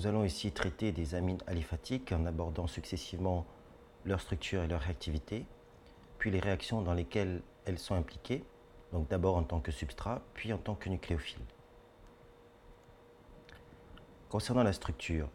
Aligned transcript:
Nous 0.00 0.06
allons 0.06 0.24
ici 0.24 0.50
traiter 0.50 0.92
des 0.92 1.14
amines 1.14 1.42
aliphatiques 1.46 2.10
en 2.12 2.24
abordant 2.24 2.66
successivement 2.66 3.44
leur 4.06 4.22
structure 4.22 4.62
et 4.62 4.66
leur 4.66 4.80
réactivité, 4.80 5.44
puis 6.16 6.30
les 6.30 6.40
réactions 6.40 6.80
dans 6.80 6.94
lesquelles 6.94 7.42
elles 7.66 7.78
sont 7.78 7.94
impliquées, 7.94 8.42
donc 8.94 9.10
d'abord 9.10 9.36
en 9.36 9.42
tant 9.42 9.60
que 9.60 9.70
substrat, 9.70 10.22
puis 10.32 10.54
en 10.54 10.56
tant 10.56 10.74
que 10.74 10.88
nucléophile. 10.88 11.42
Concernant 14.30 14.62
la 14.62 14.72
structure, 14.72 15.28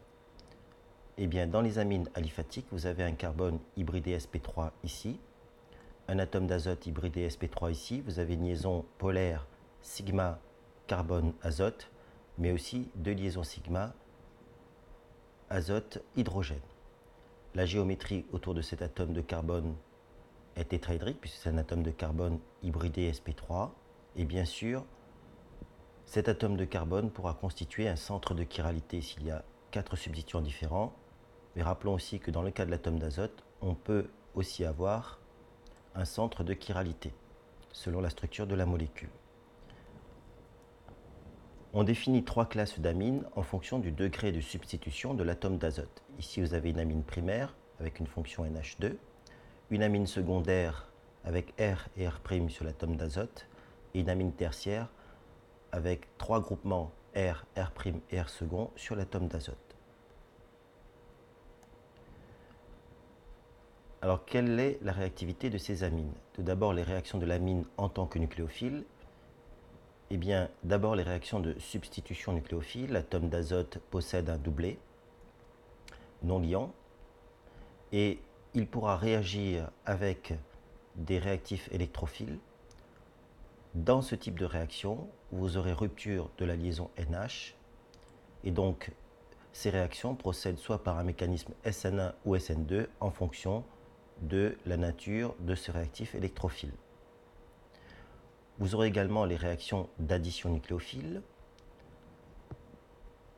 eh 1.20 1.28
bien, 1.28 1.46
dans 1.46 1.62
les 1.62 1.78
amines 1.78 2.10
aliphatiques, 2.16 2.66
vous 2.72 2.88
avez 2.88 3.04
un 3.04 3.14
carbone 3.14 3.60
hybridé 3.78 4.18
sp3 4.18 4.72
ici, 4.84 5.20
un 6.08 6.18
atome 6.18 6.48
d'azote 6.48 6.88
hybridé 6.88 7.28
sp3 7.28 7.72
ici, 7.72 8.02
vous 8.02 8.18
avez 8.18 8.34
une 8.34 8.46
liaison 8.46 8.84
polaire 8.98 9.46
sigma 9.84 10.40
carbone-azote, 10.88 11.92
mais 12.40 12.52
aussi 12.52 12.90
deux 12.96 13.14
liaisons 13.14 13.44
sigma 13.44 13.94
azote-hydrogène. 15.50 16.60
La 17.54 17.66
géométrie 17.66 18.26
autour 18.32 18.54
de 18.54 18.62
cet 18.62 18.82
atome 18.82 19.14
de 19.14 19.22
carbone 19.22 19.76
est 20.56 20.70
tétraédrique, 20.70 21.22
puisque 21.22 21.38
c'est 21.38 21.50
un 21.50 21.58
atome 21.58 21.84
de 21.84 21.92
carbone 21.92 22.40
hybridé 22.64 23.12
sp3. 23.12 23.70
Et 24.16 24.26
bien 24.26 24.46
sûr, 24.46 24.86
cet 26.06 26.30
atome 26.30 26.58
de 26.58 26.66
carbone 26.66 27.10
pourra 27.12 27.34
constituer 27.34 27.88
un 27.88 27.96
centre 27.96 28.34
de 28.34 28.46
chiralité 28.50 29.02
s'il 29.02 29.26
y 29.26 29.32
a 29.32 29.44
quatre 29.72 29.96
substituants 29.96 30.42
différents. 30.42 30.94
Mais 31.56 31.64
rappelons 31.64 31.94
aussi 31.94 32.20
que 32.20 32.32
dans 32.32 32.42
le 32.42 32.52
cas 32.52 32.66
de 32.66 32.72
l'atome 32.72 33.00
d'azote, 33.00 33.44
on 33.62 33.76
peut 33.76 34.08
aussi 34.34 34.66
avoir 34.66 35.20
un 35.96 36.06
centre 36.06 36.44
de 36.44 36.54
chiralité, 36.54 37.14
selon 37.72 38.02
la 38.02 38.10
structure 38.10 38.48
de 38.48 38.56
la 38.56 38.66
molécule. 38.66 39.10
On 41.78 41.84
définit 41.84 42.24
trois 42.24 42.46
classes 42.46 42.80
d'amines 42.80 43.26
en 43.36 43.44
fonction 43.44 43.80
du 43.80 43.92
degré 43.92 44.32
de 44.32 44.40
substitution 44.40 45.14
de 45.14 45.26
l'atome 45.26 45.58
d'azote. 45.58 46.04
Ici, 46.18 46.40
vous 46.40 46.54
avez 46.54 46.70
une 46.70 46.80
amine 46.80 47.04
primaire 47.04 47.54
avec 47.82 48.00
une 48.00 48.08
fonction 48.08 48.46
NH2, 48.46 48.96
une 49.72 49.84
amine 49.84 50.08
secondaire 50.08 50.90
avec 51.26 51.54
R 51.60 51.90
et 51.98 52.08
R' 52.08 52.22
sur 52.48 52.64
l'atome 52.64 52.96
d'azote, 52.96 53.46
et 53.94 54.00
une 54.00 54.10
amine 54.10 54.32
tertiaire 54.32 54.88
avec 55.74 56.08
trois 56.18 56.40
groupements 56.40 56.94
R, 57.14 57.44
R' 57.58 57.72
et 58.10 58.22
R 58.22 58.30
sur 58.78 58.96
l'atome 58.96 59.28
d'azote. 59.28 59.76
Alors, 64.02 64.24
quelle 64.24 64.58
est 64.62 64.80
la 64.82 64.94
réactivité 64.94 65.50
de 65.50 65.58
ces 65.58 65.84
amines? 65.84 66.14
Tout 66.32 66.44
d'abord, 66.44 66.72
les 66.72 66.84
réactions 66.84 67.18
de 67.18 67.26
l'amine 67.26 67.66
en 67.76 67.90
tant 67.90 68.06
que 68.06 68.18
nucléophile 68.18 68.86
eh 70.12 70.20
d'abord 70.64 70.96
les 70.96 71.04
réactions 71.04 71.40
de 71.40 71.58
substitution 71.60 72.34
nucléophile. 72.34 72.92
L'atome 72.92 73.30
d'azote 73.30 73.80
possède 73.90 74.30
un 74.30 74.38
doublet 74.38 74.78
non 76.24 76.40
liant 76.40 76.72
et 77.92 78.20
il 78.54 78.68
pourra 78.68 78.98
réagir 78.98 79.70
avec 79.86 80.34
des 80.96 81.20
réactifs 81.20 81.70
électrophiles. 81.72 82.38
Dans 83.74 84.02
ce 84.02 84.16
type 84.16 84.40
de 84.40 84.46
réaction, 84.46 85.10
vous 85.32 85.58
aurez 85.58 85.74
rupture 85.74 86.30
de 86.38 86.46
la 86.46 86.56
liaison 86.56 86.90
NH 86.98 87.56
et 88.44 88.52
donc 88.52 88.92
ces 89.54 89.70
réactions 89.70 90.16
procèdent 90.16 90.58
soit 90.58 90.84
par 90.84 90.98
un 90.98 91.04
mécanisme 91.04 91.54
SN1 91.66 92.14
ou 92.26 92.36
SN2 92.36 92.88
en 93.00 93.12
fonction 93.12 93.64
de 94.22 94.58
la 94.66 94.78
nature 94.78 95.36
de 95.40 95.56
ce 95.56 95.72
réactif 95.72 96.16
électrophile. 96.16 96.72
Vous 98.58 98.74
aurez 98.74 98.88
également 98.88 99.26
les 99.26 99.36
réactions 99.36 99.90
d'addition 100.00 100.50
nucléophile. 100.50 101.22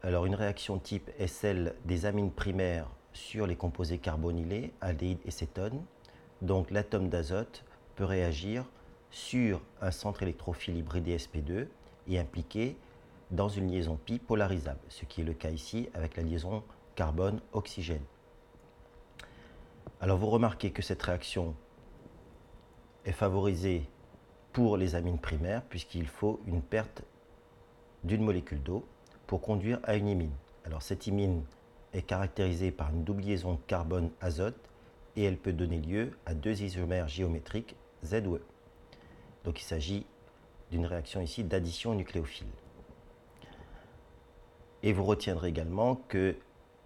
Alors 0.03 0.27
une 0.27 0.35
réaction 0.35 0.77
type 0.77 1.09
est 1.17 1.27
celle 1.27 1.73
des 1.85 2.05
amines 2.05 2.31
primaires 2.31 2.87
sur 3.13 3.47
les 3.47 3.55
composés 3.55 3.97
carbonylés, 3.97 4.73
aldéhyde 4.79 5.19
et 5.25 5.31
cétone. 5.31 5.83
Donc 6.43 6.69
l'atome 6.69 7.09
d'azote 7.09 7.63
peut 7.95 8.05
réagir 8.05 8.65
sur 9.09 9.59
un 9.81 9.89
centre 9.89 10.21
électrophile 10.21 10.77
hybridé 10.77 11.17
sp2 11.17 11.67
et 12.07 12.19
impliqué 12.19 12.77
dans 13.31 13.49
une 13.49 13.71
liaison 13.71 13.97
pi 13.97 14.19
polarisable, 14.19 14.79
ce 14.89 15.05
qui 15.05 15.21
est 15.21 15.25
le 15.25 15.33
cas 15.33 15.49
ici 15.49 15.89
avec 15.95 16.15
la 16.15 16.23
liaison 16.23 16.63
carbone-oxygène. 16.95 18.03
Alors 19.99 20.19
vous 20.19 20.29
remarquez 20.29 20.69
que 20.71 20.83
cette 20.83 21.01
réaction 21.01 21.55
est 23.03 23.11
favorisée 23.11 23.89
pour 24.57 24.75
les 24.75 24.95
amines 24.95 25.19
primaires, 25.19 25.61
puisqu'il 25.61 26.07
faut 26.07 26.39
une 26.47 26.63
perte 26.63 27.03
d'une 28.03 28.23
molécule 28.23 28.63
d'eau 28.63 28.83
pour 29.27 29.39
conduire 29.39 29.79
à 29.83 29.93
une 29.93 30.07
imine. 30.07 30.33
Alors 30.65 30.81
cette 30.81 31.05
imine 31.05 31.43
est 31.93 32.01
caractérisée 32.01 32.71
par 32.71 32.89
une 32.89 33.03
double 33.03 33.21
liaison 33.21 33.59
carbone-azote 33.67 34.57
et 35.15 35.25
elle 35.25 35.37
peut 35.37 35.53
donner 35.53 35.79
lieu 35.79 36.17
à 36.25 36.33
deux 36.33 36.63
isomères 36.63 37.07
géométriques 37.07 37.75
Z 38.03 38.25
ou 38.25 38.37
E. 38.37 38.41
Donc 39.43 39.61
il 39.61 39.63
s'agit 39.63 40.07
d'une 40.71 40.87
réaction 40.87 41.21
ici 41.21 41.43
d'addition 41.43 41.93
nucléophile. 41.93 42.47
Et 44.81 44.91
vous 44.91 45.05
retiendrez 45.05 45.49
également 45.49 46.01
que 46.07 46.35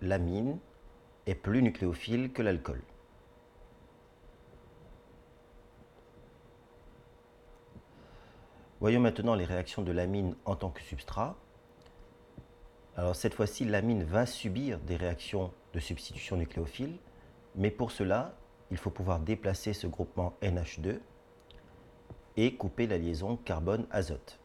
l'amine 0.02 0.58
est 1.26 1.36
plus 1.36 1.62
nucléophile 1.62 2.34
que 2.34 2.42
l'alcool. 2.42 2.82
Voyons 8.82 9.00
maintenant 9.00 9.36
les 9.36 9.46
réactions 9.46 9.84
de 9.84 9.92
l'amine 9.92 10.36
en 10.44 10.56
tant 10.56 10.72
que 10.72 10.82
substrat. 10.82 11.36
Alors 12.96 13.16
cette 13.16 13.36
fois-ci, 13.36 13.64
l'amine 13.64 14.04
va 14.04 14.26
subir 14.26 14.80
des 14.80 14.96
réactions 14.96 15.52
de 15.76 15.80
substitution 15.80 16.36
nucléophile, 16.36 16.98
mais 17.56 17.70
pour 17.70 17.92
cela, 17.92 18.34
il 18.72 18.78
faut 18.78 18.90
pouvoir 18.90 19.20
déplacer 19.20 19.74
ce 19.74 19.86
groupement 19.86 20.34
NH2 20.42 20.98
et 22.38 22.56
couper 22.56 22.88
la 22.88 22.98
liaison 22.98 23.38
carbone-azote. 23.38 24.40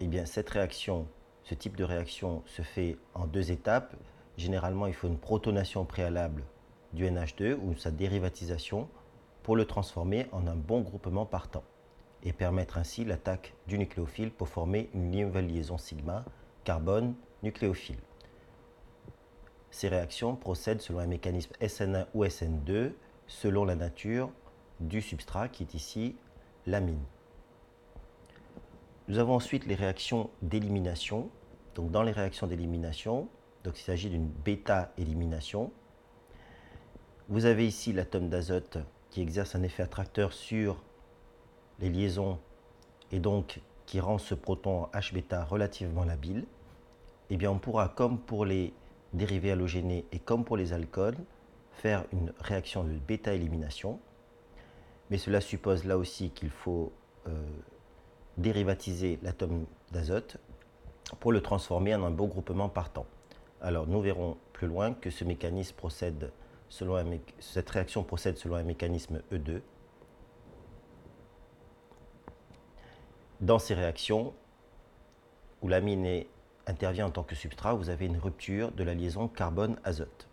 Eh 0.00 0.06
bien, 0.06 0.24
cette 0.24 0.48
réaction, 0.48 1.06
ce 1.42 1.54
type 1.54 1.76
de 1.76 1.84
réaction 1.84 2.42
se 2.46 2.62
fait 2.62 2.96
en 3.12 3.26
deux 3.26 3.52
étapes. 3.52 3.94
Généralement, 4.38 4.86
il 4.86 4.94
faut 4.94 5.08
une 5.08 5.18
protonation 5.18 5.84
préalable 5.84 6.42
du 6.94 7.04
NH2 7.04 7.58
ou 7.60 7.76
sa 7.76 7.90
dérivatisation 7.90 8.88
pour 9.42 9.56
le 9.56 9.66
transformer 9.66 10.26
en 10.32 10.46
un 10.46 10.56
bon 10.56 10.80
groupement 10.80 11.26
partant 11.26 11.64
et 12.24 12.32
permettre 12.32 12.78
ainsi 12.78 13.04
l'attaque 13.04 13.54
du 13.66 13.78
nucléophile 13.78 14.30
pour 14.30 14.48
former 14.48 14.88
une 14.94 15.10
nouvelle 15.10 15.46
liaison 15.46 15.78
sigma 15.78 16.24
carbone 16.64 17.14
nucléophile. 17.42 17.98
Ces 19.70 19.88
réactions 19.88 20.36
procèdent 20.36 20.80
selon 20.80 21.00
un 21.00 21.06
mécanisme 21.06 21.52
SN1 21.60 22.06
ou 22.14 22.24
SN2 22.24 22.92
selon 23.26 23.64
la 23.64 23.74
nature 23.74 24.30
du 24.80 25.00
substrat 25.00 25.48
qui 25.48 25.62
est 25.62 25.74
ici 25.74 26.16
l'amine. 26.66 27.02
Nous 29.08 29.18
avons 29.18 29.34
ensuite 29.34 29.66
les 29.66 29.74
réactions 29.74 30.30
d'élimination. 30.42 31.30
Donc 31.74 31.90
dans 31.90 32.02
les 32.02 32.12
réactions 32.12 32.46
d'élimination, 32.46 33.28
donc 33.64 33.78
il 33.80 33.82
s'agit 33.82 34.10
d'une 34.10 34.28
bêta-élimination. 34.28 35.72
Vous 37.28 37.46
avez 37.46 37.66
ici 37.66 37.92
l'atome 37.92 38.28
d'azote 38.28 38.78
qui 39.10 39.22
exerce 39.22 39.54
un 39.54 39.62
effet 39.62 39.82
attracteur 39.82 40.32
sur 40.32 40.82
les 41.82 41.90
liaisons 41.90 42.38
et 43.10 43.18
donc 43.18 43.60
qui 43.84 44.00
rend 44.00 44.16
ce 44.16 44.34
proton 44.34 44.88
H-bêta 44.94 45.44
relativement 45.44 46.04
labile, 46.04 46.46
eh 47.28 47.36
bien 47.36 47.50
on 47.50 47.58
pourra, 47.58 47.88
comme 47.88 48.18
pour 48.18 48.46
les 48.46 48.72
dérivés 49.12 49.50
halogénés 49.50 50.06
et 50.12 50.18
comme 50.18 50.44
pour 50.44 50.56
les 50.56 50.72
alcools, 50.72 51.16
faire 51.72 52.04
une 52.12 52.32
réaction 52.40 52.84
de 52.84 52.92
bêta-élimination. 52.92 53.98
Mais 55.10 55.18
cela 55.18 55.40
suppose 55.40 55.84
là 55.84 55.98
aussi 55.98 56.30
qu'il 56.30 56.48
faut 56.48 56.92
euh, 57.26 57.30
dérivatiser 58.38 59.18
l'atome 59.22 59.66
d'azote 59.90 60.38
pour 61.20 61.32
le 61.32 61.42
transformer 61.42 61.94
en 61.94 62.04
un 62.04 62.10
beau 62.10 62.26
groupement 62.26 62.68
partant. 62.68 63.06
Alors 63.60 63.86
nous 63.86 64.00
verrons 64.00 64.38
plus 64.52 64.66
loin 64.66 64.94
que 64.94 65.10
ce 65.10 65.24
mécanisme 65.24 65.74
procède 65.76 66.32
cette 67.38 67.68
réaction 67.68 68.02
procède 68.02 68.38
selon 68.38 68.54
un 68.54 68.62
mécanisme 68.62 69.20
E2 69.30 69.60
Dans 73.42 73.58
ces 73.58 73.74
réactions, 73.74 74.34
où 75.62 75.68
l'amine 75.68 76.22
intervient 76.68 77.06
en 77.06 77.10
tant 77.10 77.24
que 77.24 77.34
substrat, 77.34 77.74
vous 77.74 77.88
avez 77.88 78.06
une 78.06 78.16
rupture 78.16 78.70
de 78.70 78.84
la 78.84 78.94
liaison 78.94 79.26
carbone-azote. 79.26 80.28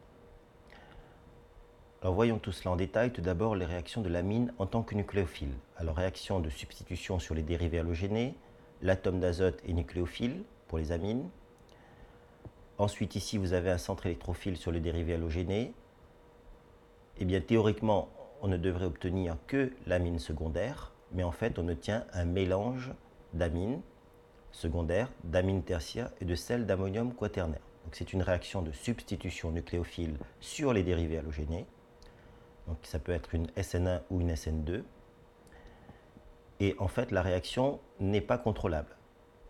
Alors 2.04 2.14
voyons 2.14 2.38
tout 2.38 2.52
cela 2.52 2.70
en 2.70 2.76
détail. 2.76 3.12
Tout 3.12 3.22
d'abord, 3.22 3.56
les 3.56 3.66
réactions 3.66 4.04
de 4.04 4.10
l'amine 4.10 4.54
en 4.60 4.68
tant 4.68 4.84
que 4.84 4.94
nucléophile. 4.94 5.56
Alors 5.78 5.96
réaction 5.96 6.40
de 6.40 6.52
substitution 6.52 7.18
sur 7.18 7.34
les 7.34 7.42
dérivés 7.42 7.80
halogénés, 7.80 8.36
l'atome 8.84 9.20
d'azote 9.20 9.60
est 9.68 9.74
nucléophile 9.74 10.44
pour 10.68 10.78
les 10.78 10.92
amines. 10.92 11.28
Ensuite, 12.78 13.16
ici, 13.16 13.40
vous 13.40 13.54
avez 13.54 13.72
un 13.72 13.80
centre 13.80 14.06
électrophile 14.06 14.56
sur 14.56 14.72
les 14.72 14.82
dérivés 14.82 15.16
halogénés. 15.16 15.74
Eh 17.18 17.26
bien, 17.26 17.42
théoriquement, 17.42 18.10
on 18.44 18.48
ne 18.50 18.58
devrait 18.58 18.86
obtenir 18.86 19.36
que 19.48 19.74
l'amine 19.88 20.20
secondaire 20.20 20.94
mais 21.12 21.24
en 21.24 21.32
fait, 21.32 21.60
on 21.60 21.68
obtient 21.68 22.06
un 22.14 22.26
mélange 22.26 22.92
d'amines 23.34 23.82
secondaires, 24.52 25.12
d'amines 25.24 25.64
tertiaires 25.64 26.12
et 26.22 26.26
de 26.26 26.36
sels 26.36 26.66
d'ammonium 26.66 27.14
quaternaire. 27.14 27.62
c'est 27.92 28.14
une 28.14 28.22
réaction 28.22 28.62
de 28.62 28.72
substitution 28.72 29.52
nucléophile 29.52 30.18
sur 30.40 30.74
les 30.74 30.84
dérivés 30.84 31.18
halogénés. 31.18 31.66
Donc 32.68 32.78
ça 32.84 33.00
peut 33.00 33.12
être 33.12 33.34
une 33.34 33.48
SN1 33.48 34.02
ou 34.12 34.22
une 34.22 34.34
SN2. 34.34 34.84
Et 36.60 36.76
en 36.78 36.88
fait, 36.88 37.12
la 37.12 37.22
réaction 37.22 37.80
n'est 38.00 38.22
pas 38.22 38.38
contrôlable. 38.38 38.96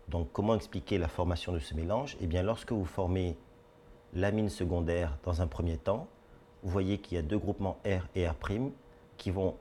Donc 0.08 0.28
comment 0.32 0.54
expliquer 0.54 0.96
la 0.96 1.08
formation 1.08 1.52
de 1.52 1.58
ce 1.58 1.74
mélange? 1.74 2.16
Eh 2.20 2.26
bien, 2.26 2.42
lorsque 2.42 2.72
vous 2.72 2.84
formez 2.84 3.36
l'amine 4.14 4.48
secondaire 4.48 5.18
dans 5.24 5.42
un 5.42 5.46
premier 5.46 5.76
temps, 5.76 6.08
vous 6.62 6.70
voyez 6.70 6.98
qu'il 6.98 7.16
y 7.16 7.18
a 7.18 7.22
deux 7.22 7.38
groupements 7.38 7.78
R 7.84 8.06
et 8.14 8.28
R' 8.28 8.34
qui 9.20 9.30
vont, 9.30 9.56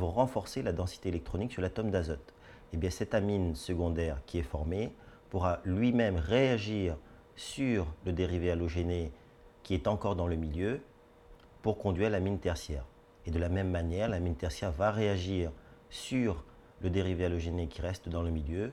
renforcer 0.00 0.62
la 0.62 0.72
densité 0.72 1.10
électronique 1.10 1.52
sur 1.52 1.60
l'atome 1.60 1.90
d'azote. 1.90 2.32
Eh 2.72 2.76
bien, 2.76 2.90
cette 2.90 3.14
amine 3.14 3.54
secondaire 3.54 4.18
qui 4.26 4.38
est 4.38 4.42
formée 4.42 4.92
pourra 5.30 5.60
lui-même 5.64 6.16
réagir 6.16 6.96
sur 7.36 7.86
le 8.06 8.12
dérivé 8.12 8.50
halogéné 8.50 9.12
qui 9.62 9.74
est 9.74 9.86
encore 9.86 10.16
dans 10.16 10.26
le 10.26 10.36
milieu 10.36 10.80
pour 11.60 11.78
conduire 11.78 12.08
l'amine 12.08 12.38
tertiaire. 12.38 12.84
Et 13.26 13.30
de 13.30 13.38
la 13.38 13.50
même 13.50 13.70
manière, 13.70 14.08
l'amine 14.08 14.36
tertiaire 14.36 14.72
va 14.72 14.90
réagir 14.90 15.52
sur 15.90 16.44
le 16.80 16.88
dérivé 16.88 17.26
halogéné 17.26 17.68
qui 17.68 17.82
reste 17.82 18.08
dans 18.08 18.22
le 18.22 18.30
milieu 18.30 18.72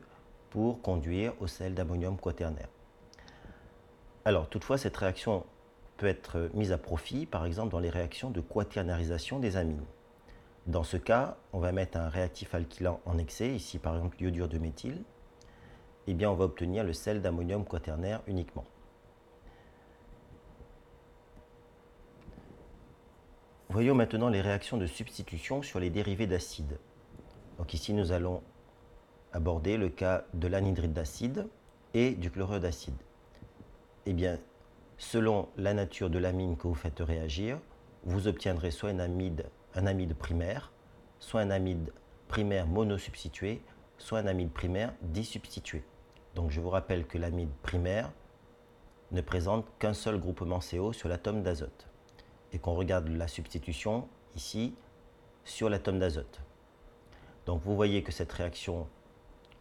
pour 0.50 0.82
conduire 0.82 1.34
au 1.42 1.48
sel 1.48 1.74
d'ammonium 1.74 2.18
quaternaire. 2.18 2.70
Alors, 4.24 4.48
toutefois, 4.48 4.78
cette 4.78 4.96
réaction 4.96 5.46
peut 5.98 6.08
être 6.08 6.50
mise 6.54 6.72
à 6.72 6.78
profit, 6.78 7.26
par 7.26 7.46
exemple, 7.46 7.72
dans 7.72 7.80
les 7.80 7.90
réactions 7.90 8.30
de 8.30 8.40
quaternarisation 8.40 9.40
des 9.40 9.58
amines. 9.58 9.84
Dans 10.66 10.84
ce 10.84 10.98
cas, 10.98 11.38
on 11.54 11.60
va 11.60 11.72
mettre 11.72 11.98
un 11.98 12.10
réactif 12.10 12.56
alkylant 12.56 13.00
en 13.06 13.20
excès, 13.20 13.54
ici 13.54 13.78
par 13.78 13.96
exemple 13.96 14.18
l'iodure 14.20 14.50
de 14.50 14.58
méthyle, 14.58 15.04
et 16.08 16.14
bien 16.14 16.32
on 16.32 16.36
va 16.36 16.46
obtenir 16.46 16.84
le 16.84 16.94
sel 16.94 17.22
d'ammonium 17.22 17.66
quaternaire 17.66 18.22
uniquement. 18.26 18.66
Voyons 23.70 23.94
maintenant 23.94 24.30
les 24.30 24.42
réactions 24.42 24.78
de 24.78 24.88
substitution 24.88 25.62
sur 25.62 25.80
les 25.80 25.90
dérivés 25.90 26.28
d'acide. 26.28 26.80
Donc 27.58 27.74
ici 27.74 27.94
nous 27.94 28.12
allons 28.12 28.42
aborder 29.34 29.78
le 29.78 29.90
cas 29.90 30.24
de 30.34 30.48
l'anhydride 30.48 30.94
d'acide 30.94 31.48
et 31.94 32.12
du 32.12 32.32
chlorure 32.32 32.60
d'acide. 32.60 32.96
Eh 34.06 34.14
bien, 34.14 34.40
selon 34.98 35.50
la 35.58 35.74
nature 35.74 36.10
de 36.10 36.18
l'amine 36.18 36.58
que 36.58 36.68
vous 36.68 36.76
faites 36.76 37.00
réagir, 37.00 37.60
vous 38.04 38.28
obtiendrez 38.28 38.72
soit 38.72 38.92
une 38.92 39.02
amide 39.02 39.46
un 39.76 39.86
amide 39.86 40.16
primaire, 40.16 40.72
soit 41.20 41.42
un 41.42 41.52
amide 41.52 41.92
primaire 42.28 42.68
monosubstitué, 42.68 43.62
soit 43.98 44.20
un 44.20 44.28
amide 44.28 44.52
primaire 44.52 44.94
disubstitué. 45.02 45.84
Donc 46.34 46.52
je 46.52 46.60
vous 46.60 46.70
rappelle 46.70 47.06
que 47.06 47.18
l'amide 47.18 47.52
primaire 47.62 48.12
ne 49.12 49.22
présente 49.22 49.66
qu'un 49.80 49.94
seul 49.94 50.20
groupement 50.20 50.60
CO 50.60 50.94
sur 50.94 51.08
l'atome 51.08 51.44
d'azote 51.44 51.88
et 52.52 52.60
qu'on 52.60 52.74
regarde 52.74 53.08
la 53.08 53.28
substitution 53.28 54.08
ici 54.36 54.76
sur 55.44 55.70
l'atome 55.70 56.00
d'azote. 56.00 56.42
Donc 57.46 57.62
vous 57.62 57.76
voyez 57.76 58.02
que 58.02 58.12
cette 58.12 58.32
réaction 58.32 58.88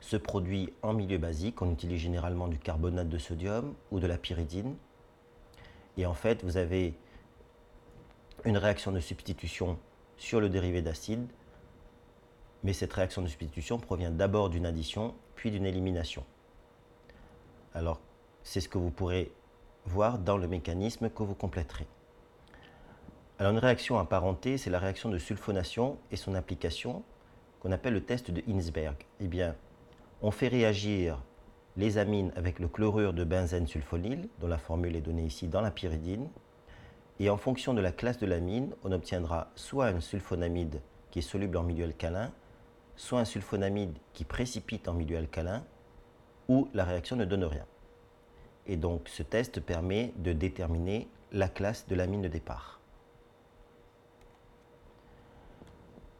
se 0.00 0.16
produit 0.16 0.72
en 0.82 0.92
milieu 0.92 1.18
basique. 1.18 1.62
On 1.62 1.70
utilise 1.70 2.00
généralement 2.00 2.48
du 2.48 2.58
carbonate 2.58 3.08
de 3.08 3.18
sodium 3.18 3.74
ou 3.90 4.00
de 4.00 4.06
la 4.06 4.18
pyridine. 4.18 4.76
Et 5.96 6.06
en 6.06 6.14
fait, 6.14 6.42
vous 6.44 6.56
avez 6.56 6.94
une 8.44 8.56
réaction 8.56 8.92
de 8.92 9.00
substitution 9.00 9.78
sur 10.16 10.40
le 10.40 10.48
dérivé 10.48 10.82
d'acide, 10.82 11.26
mais 12.62 12.72
cette 12.72 12.92
réaction 12.92 13.22
de 13.22 13.26
substitution 13.26 13.78
provient 13.78 14.10
d'abord 14.10 14.50
d'une 14.50 14.66
addition, 14.66 15.14
puis 15.34 15.50
d'une 15.50 15.66
élimination. 15.66 16.24
Alors, 17.74 18.00
c'est 18.42 18.60
ce 18.60 18.68
que 18.68 18.78
vous 18.78 18.90
pourrez 18.90 19.32
voir 19.84 20.18
dans 20.18 20.36
le 20.36 20.48
mécanisme 20.48 21.10
que 21.10 21.22
vous 21.22 21.34
compléterez. 21.34 21.86
Alors, 23.38 23.52
une 23.52 23.58
réaction 23.58 23.98
apparentée, 23.98 24.56
c'est 24.56 24.70
la 24.70 24.78
réaction 24.78 25.10
de 25.10 25.18
sulfonation 25.18 25.98
et 26.10 26.16
son 26.16 26.34
application 26.34 27.02
qu'on 27.60 27.72
appelle 27.72 27.94
le 27.94 28.04
test 28.04 28.30
de 28.30 28.42
Hinsberg. 28.48 28.96
Eh 29.20 29.26
bien, 29.26 29.56
on 30.22 30.30
fait 30.30 30.48
réagir 30.48 31.22
les 31.76 31.98
amines 31.98 32.32
avec 32.36 32.60
le 32.60 32.68
chlorure 32.68 33.12
de 33.12 33.24
benzène 33.24 33.66
sulfonyle, 33.66 34.28
dont 34.40 34.46
la 34.46 34.58
formule 34.58 34.94
est 34.94 35.00
donnée 35.00 35.24
ici 35.24 35.48
dans 35.48 35.60
la 35.60 35.70
pyridine, 35.70 36.28
et 37.20 37.30
en 37.30 37.36
fonction 37.36 37.74
de 37.74 37.80
la 37.80 37.92
classe 37.92 38.18
de 38.18 38.26
l'amine, 38.26 38.74
on 38.82 38.92
obtiendra 38.92 39.50
soit 39.54 39.86
un 39.86 40.00
sulfonamide 40.00 40.80
qui 41.10 41.20
est 41.20 41.22
soluble 41.22 41.56
en 41.56 41.62
milieu 41.62 41.84
alcalin, 41.84 42.32
soit 42.96 43.20
un 43.20 43.24
sulfonamide 43.24 43.96
qui 44.12 44.24
précipite 44.24 44.88
en 44.88 44.94
milieu 44.94 45.16
alcalin, 45.16 45.64
ou 46.48 46.68
la 46.74 46.84
réaction 46.84 47.16
ne 47.16 47.24
donne 47.24 47.44
rien. 47.44 47.66
Et 48.66 48.76
donc 48.76 49.08
ce 49.08 49.22
test 49.22 49.60
permet 49.60 50.12
de 50.16 50.32
déterminer 50.32 51.08
la 51.32 51.48
classe 51.48 51.86
de 51.86 51.94
l'amine 51.94 52.22
de 52.22 52.28
départ. 52.28 52.80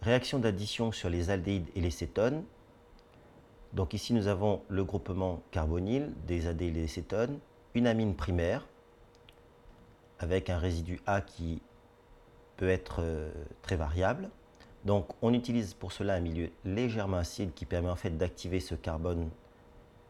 Réaction 0.03 0.39
d'addition 0.39 0.93
sur 0.93 1.09
les 1.09 1.31
aldéhydes 1.31 1.71
et 1.75 1.81
les 1.81 1.91
cétones. 1.91 2.45
Donc 3.73 3.95
ici 3.95 4.13
nous 4.13 4.29
avons 4.29 4.63
le 4.69 4.85
groupement 4.85 5.43
carbonyle 5.51 6.13
des 6.27 6.47
aldéhydes 6.47 6.77
et 6.77 6.83
des 6.83 6.89
cétones, 6.89 7.39
une 7.75 7.87
amine 7.87 8.15
primaire 8.15 8.67
avec 10.25 10.49
un 10.49 10.59
résidu 10.59 11.01
A 11.07 11.21
qui 11.21 11.61
peut 12.57 12.71
être 12.71 12.97
euh, 13.01 13.31
très 13.61 13.77
variable. 13.77 14.31
Donc 14.87 15.07
on 15.21 15.35
utilise 15.35 15.75
pour 15.75 15.93
cela 15.93 16.15
un 16.15 16.21
milieu 16.21 16.51
légèrement 16.65 17.19
acide 17.19 17.53
qui 17.55 17.67
permet 17.67 17.91
en 17.91 17.97
fait 17.97 18.17
d'activer 18.17 18.59
ce 18.59 18.75
carbone 18.75 19.29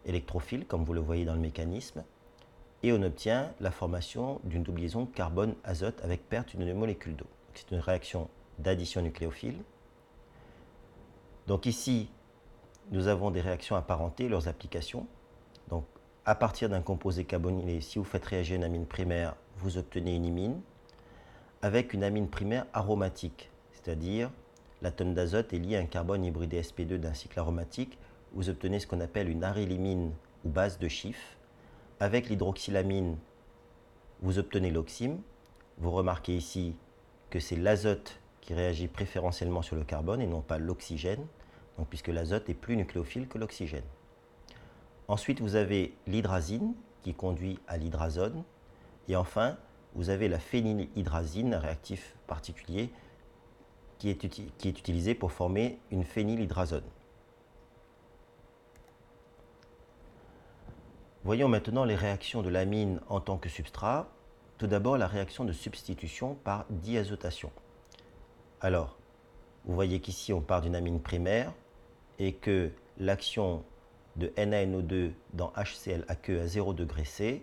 électrophile, 0.06 0.66
comme 0.66 0.84
vous 0.84 0.92
le 0.92 1.00
voyez 1.00 1.24
dans 1.24 1.34
le 1.34 1.40
mécanisme. 1.40 2.04
Et 2.84 2.92
on 2.92 3.02
obtient 3.02 3.52
la 3.60 3.72
formation 3.72 4.40
d'une 4.44 4.62
double 4.62 4.82
liaison 4.82 5.06
carbone-azote 5.06 6.00
avec 6.04 6.28
perte 6.28 6.54
d'une 6.54 6.74
molécule 6.74 7.16
d'eau. 7.16 7.26
C'est 7.54 7.72
une 7.72 7.80
réaction 7.80 8.28
d'addition 8.58 9.02
nucléophile. 9.02 9.56
Donc 11.48 11.66
ici, 11.66 12.08
nous 12.92 13.08
avons 13.08 13.32
des 13.32 13.40
réactions 13.40 13.74
apparentées, 13.74 14.28
leurs 14.28 14.46
applications. 14.46 15.08
Donc 15.70 15.86
à 16.24 16.36
partir 16.36 16.68
d'un 16.68 16.82
composé 16.82 17.24
carbonylé, 17.24 17.80
si 17.80 17.98
vous 17.98 18.04
faites 18.04 18.24
réagir 18.24 18.56
une 18.56 18.64
amine 18.64 18.86
primaire, 18.86 19.34
vous 19.64 19.78
obtenez 19.78 20.14
une 20.14 20.26
imine 20.26 20.60
avec 21.62 21.94
une 21.94 22.04
amine 22.04 22.28
primaire 22.28 22.66
aromatique, 22.74 23.50
c'est-à-dire 23.72 24.30
l'atome 24.82 25.14
d'azote 25.14 25.54
est 25.54 25.58
lié 25.58 25.76
à 25.76 25.80
un 25.80 25.86
carbone 25.86 26.22
hybridé 26.22 26.60
sp2 26.60 26.98
d'un 26.98 27.14
cycle 27.14 27.38
aromatique. 27.38 27.98
Vous 28.34 28.50
obtenez 28.50 28.78
ce 28.78 28.86
qu'on 28.86 29.00
appelle 29.00 29.30
une 29.30 29.42
arylimine 29.42 30.12
ou 30.44 30.50
base 30.50 30.78
de 30.78 30.86
chiffre. 30.86 31.38
Avec 31.98 32.28
l'hydroxylamine, 32.28 33.16
vous 34.20 34.38
obtenez 34.38 34.70
l'oxyme. 34.70 35.18
Vous 35.78 35.90
remarquez 35.90 36.36
ici 36.36 36.74
que 37.30 37.40
c'est 37.40 37.56
l'azote 37.56 38.20
qui 38.42 38.52
réagit 38.52 38.88
préférentiellement 38.88 39.62
sur 39.62 39.76
le 39.76 39.84
carbone 39.84 40.20
et 40.20 40.26
non 40.26 40.42
pas 40.42 40.58
l'oxygène, 40.58 41.24
puisque 41.88 42.08
l'azote 42.08 42.50
est 42.50 42.54
plus 42.54 42.76
nucléophile 42.76 43.28
que 43.28 43.38
l'oxygène. 43.38 43.84
Ensuite, 45.08 45.40
vous 45.40 45.56
avez 45.56 45.94
l'hydrazine 46.06 46.74
qui 47.02 47.14
conduit 47.14 47.58
à 47.66 47.78
l'hydrazone. 47.78 48.44
Et 49.08 49.16
enfin, 49.16 49.56
vous 49.94 50.10
avez 50.10 50.28
la 50.28 50.38
phénylhydrazine, 50.38 51.54
un 51.54 51.58
réactif 51.58 52.16
particulier 52.26 52.90
qui 53.98 54.10
est, 54.10 54.16
qui 54.16 54.68
est 54.68 54.78
utilisé 54.78 55.14
pour 55.14 55.32
former 55.32 55.78
une 55.90 56.04
phénylhydrazone. 56.04 56.84
Voyons 61.24 61.48
maintenant 61.48 61.84
les 61.84 61.94
réactions 61.94 62.42
de 62.42 62.50
l'amine 62.50 63.00
en 63.08 63.18
tant 63.18 63.38
que 63.38 63.48
substrat. 63.48 64.08
Tout 64.58 64.66
d'abord, 64.66 64.98
la 64.98 65.06
réaction 65.06 65.44
de 65.44 65.52
substitution 65.52 66.34
par 66.34 66.66
diazotation. 66.68 67.50
Alors, 68.60 68.98
vous 69.64 69.74
voyez 69.74 70.00
qu'ici, 70.00 70.34
on 70.34 70.42
part 70.42 70.60
d'une 70.60 70.76
amine 70.76 71.00
primaire 71.00 71.52
et 72.18 72.34
que 72.34 72.70
l'action 72.98 73.64
de 74.16 74.28
NaNO2 74.36 75.12
dans 75.32 75.50
HCl 75.56 76.04
aqueux 76.08 76.40
à 76.40 76.46
0 76.46 76.74
degré 76.74 77.04
C 77.04 77.42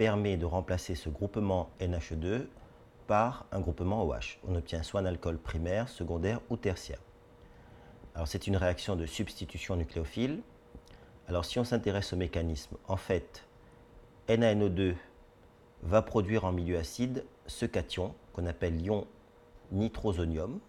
permet 0.00 0.38
de 0.38 0.46
remplacer 0.46 0.94
ce 0.94 1.10
groupement 1.10 1.68
NH2 1.78 2.46
par 3.06 3.44
un 3.52 3.60
groupement 3.60 4.02
OH. 4.02 4.38
On 4.48 4.54
obtient 4.54 4.82
soit 4.82 5.00
un 5.00 5.04
alcool 5.04 5.36
primaire, 5.36 5.90
secondaire 5.90 6.40
ou 6.48 6.56
tertiaire. 6.56 7.02
Alors 8.14 8.26
c'est 8.26 8.46
une 8.46 8.56
réaction 8.56 8.96
de 8.96 9.04
substitution 9.04 9.76
nucléophile. 9.76 10.40
Alors 11.28 11.44
si 11.44 11.58
on 11.58 11.64
s'intéresse 11.64 12.14
au 12.14 12.16
mécanisme, 12.16 12.78
en 12.88 12.96
fait, 12.96 13.44
NaNO2 14.30 14.94
va 15.82 16.00
produire 16.00 16.46
en 16.46 16.52
milieu 16.52 16.78
acide 16.78 17.26
ce 17.46 17.66
cation 17.66 18.14
qu'on 18.32 18.46
appelle 18.46 18.78
l'ion 18.78 19.06
nitrosonium. 19.70 20.60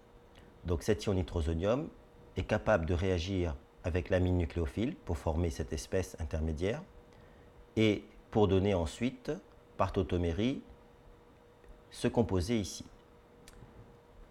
Donc 0.65 0.83
cet 0.83 1.05
ion 1.05 1.13
nitrosonium 1.13 1.87
est 2.35 2.43
capable 2.43 2.85
de 2.85 2.93
réagir 2.93 3.55
avec 3.85 4.09
l'amine 4.09 4.37
nucléophile 4.37 4.93
pour 5.05 5.17
former 5.17 5.51
cette 5.51 5.71
espèce 5.71 6.17
intermédiaire 6.19 6.81
et 7.77 8.03
pour 8.31 8.47
donner 8.47 8.73
ensuite, 8.73 9.31
par 9.77 9.91
tautomérie, 9.91 10.61
ce 11.91 12.07
composé 12.07 12.57
ici. 12.57 12.85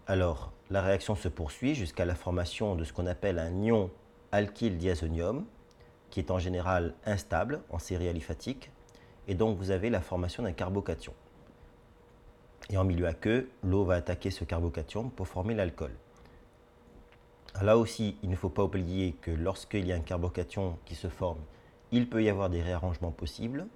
Alors, 0.07 0.51
la 0.69 0.81
réaction 0.81 1.15
se 1.15 1.27
poursuit 1.27 1.75
jusqu'à 1.75 2.05
la 2.05 2.15
formation 2.15 2.75
de 2.75 2.83
ce 2.83 2.91
qu'on 2.91 3.05
appelle 3.05 3.39
un 3.39 3.61
ion 3.61 3.91
alkyl 4.31 4.77
diazonium, 4.77 5.45
qui 6.09 6.19
est 6.19 6.31
en 6.31 6.39
général 6.39 6.95
instable 7.05 7.61
en 7.69 7.79
série 7.79 8.09
aliphatique. 8.09 8.71
et 9.27 9.35
donc 9.35 9.57
vous 9.57 9.69
avez 9.69 9.89
la 9.89 10.01
formation 10.01 10.43
d'un 10.43 10.51
carbocation. 10.51 11.13
Et 12.69 12.77
en 12.77 12.83
milieu 12.83 13.05
aqueux, 13.05 13.49
l'eau 13.63 13.85
va 13.85 13.95
attaquer 13.95 14.31
ce 14.31 14.43
carbocation 14.43 15.09
pour 15.09 15.27
former 15.27 15.53
l'alcool. 15.53 15.91
Là 17.61 17.77
aussi, 17.77 18.17
il 18.23 18.29
ne 18.29 18.35
faut 18.35 18.49
pas 18.49 18.63
oublier 18.63 19.13
que 19.21 19.31
lorsqu'il 19.31 19.85
y 19.85 19.91
a 19.91 19.95
un 19.95 20.01
carbocation 20.01 20.79
qui 20.85 20.95
se 20.95 21.07
forme, 21.07 21.39
il 21.91 22.09
peut 22.09 22.23
y 22.23 22.29
avoir 22.29 22.49
des 22.49 22.61
réarrangements 22.61 23.11
possibles. 23.11 23.67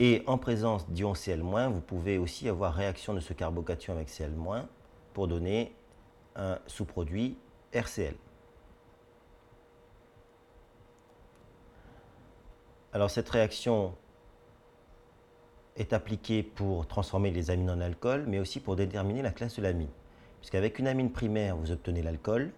Et 0.00 0.22
en 0.26 0.38
présence 0.38 0.88
d'ion 0.90 1.14
Cl-, 1.14 1.40
vous 1.72 1.80
pouvez 1.80 2.18
aussi 2.18 2.48
avoir 2.48 2.74
réaction 2.74 3.14
de 3.14 3.20
ce 3.20 3.32
carbocation 3.32 3.92
avec 3.92 4.08
Cl- 4.08 4.66
pour 5.12 5.28
donner 5.28 5.72
un 6.34 6.58
sous-produit 6.66 7.38
RCl. 7.72 8.16
Alors 12.92 13.10
cette 13.10 13.28
réaction 13.28 13.94
est 15.76 15.92
appliquée 15.92 16.42
pour 16.42 16.86
transformer 16.86 17.30
les 17.30 17.50
amines 17.50 17.70
en 17.70 17.80
alcool, 17.80 18.24
mais 18.26 18.38
aussi 18.38 18.60
pour 18.60 18.76
déterminer 18.76 19.22
la 19.22 19.30
classe 19.30 19.56
de 19.56 19.62
l'amine. 19.62 19.88
Puisqu'avec 20.40 20.78
une 20.78 20.86
amine 20.86 21.10
primaire, 21.10 21.56
vous 21.56 21.72
obtenez 21.72 22.02
l'alcool. 22.02 22.52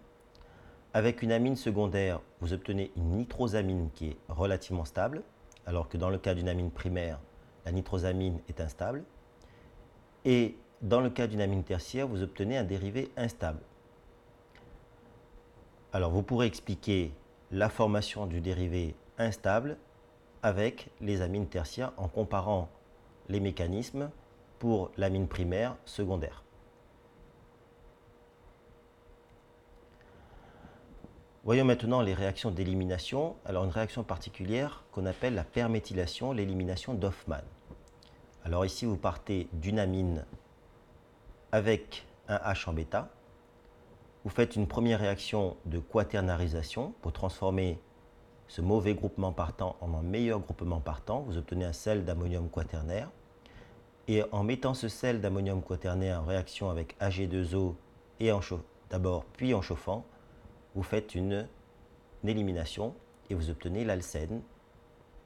Avec 0.93 1.23
une 1.23 1.33
amine 1.33 1.57
secondaire, 1.57 2.21
vous 2.41 2.53
obtenez 2.53 2.91
une 2.97 3.17
nitrosamine 3.17 3.91
qui 3.95 4.09
est 4.09 4.17
relativement 4.29 4.85
stable, 4.85 5.23
alors 5.67 5.89
que 5.89 5.97
dans 5.97 6.11
le 6.11 6.19
cas 6.19 6.35
d'une 6.35 6.49
amine 6.49 6.71
primaire, 6.71 7.19
la 7.67 7.73
nitrosamine 7.73 8.41
est 8.49 8.61
instable. 8.61 9.05
Et 10.25 10.57
dans 10.81 11.01
le 11.01 11.11
cas 11.11 11.27
d'une 11.27 11.41
amine 11.41 11.65
tertiaire, 11.65 12.07
vous 12.07 12.23
obtenez 12.23 12.57
un 12.57 12.65
dérivé 12.65 13.11
instable. 13.17 13.61
Alors 15.93 16.11
vous 16.11 16.23
pourrez 16.23 16.47
expliquer 16.47 17.13
la 17.51 17.69
formation 17.69 18.27
du 18.27 18.41
dérivé 18.41 18.95
instable 19.19 19.77
avec 20.43 20.91
les 21.01 21.21
amines 21.21 21.49
tertiaires 21.49 21.93
en 21.97 22.09
comparant 22.09 22.69
les 23.29 23.41
mécanismes 23.41 24.11
pour 24.59 24.91
l'amine 24.97 25.27
primaire 25.27 25.77
secondaire. 25.85 26.45
Voyons 31.45 31.65
maintenant 31.65 32.01
les 32.03 32.15
réactions 32.15 32.51
d'élimination. 32.51 33.37
Alors 33.45 33.65
une 33.65 33.71
réaction 33.71 34.03
particulière 34.03 34.85
qu'on 34.93 35.07
appelle 35.07 35.35
la 35.35 35.45
perméthylation, 35.45 36.33
l'élimination 36.33 36.95
d'Hoffmann. 36.95 37.45
Alors 38.47 38.65
ici 38.65 38.87
vous 38.87 38.97
partez 38.97 39.49
d'une 39.55 39.81
amine 39.81 40.25
avec 41.51 42.07
un 42.29 42.37
H 42.37 42.71
en 42.71 42.73
bêta. 42.73 43.09
Vous 44.23 44.31
faites 44.31 44.55
une 44.55 44.69
première 44.69 45.01
réaction 45.01 45.57
de 45.65 45.81
quaternarisation 45.81 46.95
pour 47.03 47.13
transformer 47.13 47.81
ce 48.47 48.63
mauvais 48.63 48.95
groupement 48.95 49.33
partant 49.33 49.75
en 49.81 49.93
un 49.95 50.03
meilleur 50.03 50.39
groupement 50.39 50.79
partant. 50.79 51.23
Vous 51.23 51.39
obtenez 51.39 51.65
un 51.65 51.73
sel 51.73 52.05
d'ammonium 52.05 52.49
quaternaire. 52.49 53.11
Et 54.07 54.23
en 54.31 54.45
mettant 54.45 54.75
ce 54.75 54.87
sel 54.87 55.21
d'ammonium 55.21 55.61
quaternaire 55.61 56.23
en 56.23 56.27
réaction 56.27 56.71
avec 56.71 56.97
Ag2O 57.01 57.75
et 58.21 58.31
d'abord 58.91 59.25
puis 59.25 59.55
en 59.55 59.61
chauffant, 59.61 60.07
vous 60.77 60.85
faites 60.85 61.17
une, 61.17 61.49
élimination 62.25 62.95
et 63.29 63.35
vous 63.35 63.51
obtenez 63.51 63.85
l'alcène 63.85 64.41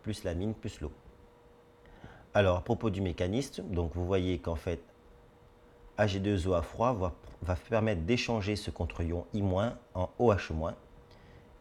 plus 0.02 0.24
l'amine 0.24 0.54
plus 0.54 0.80
l'eau. 0.80 0.92
Alors, 2.32 2.58
à 2.58 2.60
propos 2.62 2.90
du 2.90 3.00
mécanisme, 3.00 3.64
donc 3.68 3.92
vous 3.94 4.06
voyez 4.06 4.38
qu'en 4.38 4.54
fait, 4.54 4.80
Ag2O 5.98 6.56
à 6.56 6.62
froid 6.62 6.92
va, 7.42 7.56
permettre 7.68 8.02
d'échanger 8.02 8.56
ce 8.56 8.70
contre-ion 8.70 9.26
I- 9.34 9.42
en 9.94 10.10
OH-, 10.18 10.74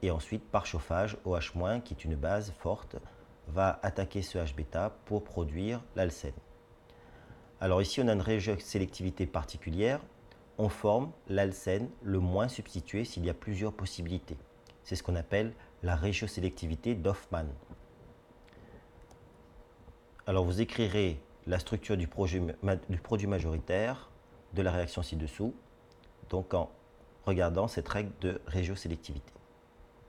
et 0.02 0.12
ensuite, 0.12 0.44
par 0.50 0.66
chauffage, 0.66 1.18
OH-, 1.26 1.82
qui 1.84 1.94
est 1.94 2.06
une 2.06 2.16
base 2.16 2.54
forte, 2.60 2.98
va 3.48 3.80
attaquer 3.82 4.22
ce 4.22 4.38
H-bêta 4.38 4.92
pour 5.06 5.24
produire 5.24 5.82
l'alcène. 5.96 6.34
Alors 7.60 7.82
ici, 7.82 8.00
on 8.02 8.08
a 8.08 8.14
une 8.14 8.22
régiosélectivité 8.22 9.26
particulière 9.26 10.00
on 10.60 10.68
forme 10.68 11.12
l'alcène 11.30 11.90
le 12.04 12.20
moins 12.20 12.50
substitué 12.50 13.06
s'il 13.06 13.26
y 13.26 13.30
a 13.30 13.34
plusieurs 13.34 13.72
possibilités. 13.72 14.38
C'est 14.84 14.98
ce 14.98 15.04
qu'on 15.04 15.16
appelle 15.16 15.54
la 15.84 15.96
régiosélectivité 15.96 16.96
d'Hoffmann. 16.96 17.48
Alors 20.30 20.46
vous 20.46 20.62
écrirez 20.62 21.20
la 21.48 21.58
structure 21.58 21.98
du, 21.98 22.08
du 22.08 22.98
produit 23.00 23.26
majoritaire 23.26 24.12
de 24.54 24.62
la 24.62 24.72
réaction 24.72 25.02
ci-dessous, 25.02 25.56
donc 26.30 26.54
en 26.54 26.70
regardant 27.26 27.68
cette 27.68 27.90
règle 27.90 28.12
de 28.22 28.40
régiosélectivité. 28.46 29.34